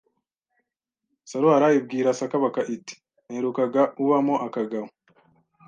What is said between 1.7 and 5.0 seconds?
ibwira Sakabaka iti naherukaga ubamo akagabo